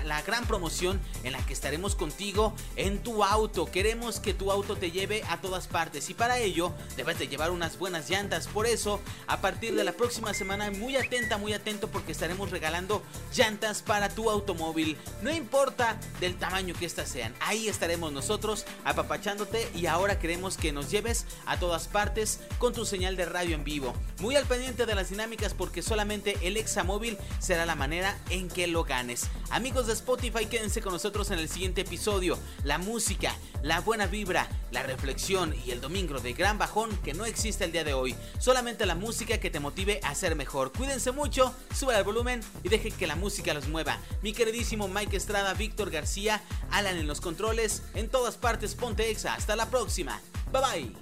la, 0.05 0.23
gran 0.23 0.47
promoción 0.47 1.01
en 1.25 1.33
la 1.33 1.45
que 1.45 1.53
estaremos 1.53 1.97
contigo 1.97 2.50
en 2.77 3.03
tu 3.03 3.25
auto. 3.25 3.67
Queremos 3.67 4.21
que 4.21 4.35
tu 4.35 4.51
auto 4.51 4.77
te 4.77 4.91
lleve 4.91 5.23
a 5.29 5.41
todas 5.41 5.67
partes 5.67 6.11
y 6.11 6.15
para 6.15 6.39
ello 6.39 6.73
debes 6.97 7.19
de 7.19 7.29
llevar 7.29 7.51
unas 7.51 7.79
buenas 7.79 8.09
llantas. 8.09 8.47
Por 8.47 8.67
eso, 8.67 9.01
a 9.27 9.41
partir 9.41 9.75
de 9.75 9.85
la 9.85 9.93
próxima 9.93 10.35
semana, 10.35 10.71
muy 10.71 10.97
atenta, 10.97 11.39
muy 11.39 11.53
atento 11.53 11.89
porque 11.89 12.13
estaremos 12.13 12.51
regalando 12.51 13.03
llantas 13.35 13.83
para 13.83 14.09
tu 14.09 14.31
automóvil. 14.31 14.97
No 15.23 15.33
importa 15.33 15.99
del 16.21 16.37
tamaño 16.37 16.75
que 16.75 16.87
éstas 16.87 17.09
sean, 17.09 17.35
ahí 17.41 17.69
estaremos 17.69 18.13
nosotros 18.13 18.65
apapachándote 18.85 19.71
y 19.75 19.87
ahora 19.87 20.19
queremos 20.19 20.57
que 20.57 20.73
nos 20.73 20.91
lleves 20.91 21.27
a 21.47 21.59
todas 21.59 21.89
partes 21.89 22.41
con 22.59 22.73
tu 22.73 22.85
señal 22.85 23.17
de 23.17 23.27
radio 23.27 23.55
en 23.55 23.65
vivo. 23.65 23.95
Muy 24.21 24.37
al 24.37 24.47
pendiente 24.47 24.87
de 24.87 24.95
las 24.95 25.11
dinámicas 25.11 25.55
porque 25.55 25.83
solamente 25.83 26.37
el 26.43 26.57
Examóvil 26.57 27.19
será 27.39 27.67
la 27.67 27.75
manera 27.75 28.19
en 28.31 28.49
que 28.49 28.67
lo 28.67 28.85
ganes. 28.85 29.29
Amigos 29.51 29.87
de 29.87 29.95
Spotify, 29.95 30.47
quédense 30.47 30.81
con 30.81 30.93
nosotros 30.93 31.31
en 31.31 31.39
el 31.39 31.49
siguiente 31.49 31.83
episodio. 31.83 32.39
La 32.65 32.79
música, 32.79 33.35
la 33.63 33.81
buena 33.81 34.07
vibra, 34.07 34.49
la 34.71 34.83
reflexión 34.83 35.55
y 35.65 35.71
el 35.71 35.81
domingo 35.81 36.19
de 36.21 36.33
gran 36.33 36.59
bajón 36.59 36.97
que 36.99 37.15
no 37.15 37.25
existe 37.25 37.65
el 37.65 37.73
día 37.73 37.85
de 37.85 37.95
hoy. 37.95 38.15
Solamente 38.39 38.87
la 38.87 38.95
música 38.95 39.39
que 39.39 39.51
te 39.51 39.61
motive 39.61 40.01
a 40.03 40.15
ser 40.15 40.37
mejor. 40.37 40.73
Cuídense 40.73 41.13
mucho, 41.13 41.55
suban 41.75 41.97
el 41.97 42.05
volumen 42.05 42.41
y 42.63 42.69
dejen 42.69 42.93
que 42.93 43.07
la 43.07 43.17
música 43.17 43.55
los 43.55 43.69
mueva. 43.69 43.99
Mi 44.23 44.33
queridísimo 44.33 44.89
Mike 44.89 45.17
Estrada, 45.17 45.55
Víctor 45.55 45.91
García, 45.91 46.43
Alan 46.71 46.97
en 46.97 47.07
los 47.07 47.21
controles, 47.21 47.83
en 47.95 48.09
todas 48.09 48.37
partes 48.37 48.75
Ponte 48.75 49.11
Exa. 49.11 49.35
Hasta 49.35 49.57
la 49.57 49.71
próxima. 49.71 50.21
Bye 50.53 50.63
bye. 50.63 50.93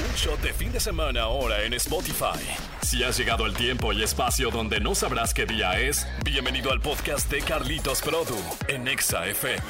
Un 0.00 0.14
shot 0.14 0.40
de 0.40 0.52
fin 0.52 0.70
de 0.70 0.78
semana 0.78 1.22
ahora 1.22 1.64
en 1.64 1.74
Spotify. 1.74 2.38
Si 2.82 3.02
has 3.02 3.18
llegado 3.18 3.46
el 3.46 3.54
tiempo 3.54 3.92
y 3.92 4.02
espacio 4.02 4.50
donde 4.50 4.78
no 4.78 4.94
sabrás 4.94 5.34
qué 5.34 5.44
día 5.44 5.78
es, 5.80 6.06
bienvenido 6.24 6.70
al 6.70 6.80
podcast 6.80 7.28
de 7.30 7.42
Carlitos 7.42 8.00
Produ 8.00 8.38
en 8.68 8.86
Exa 8.86 9.26
FM. 9.26 9.60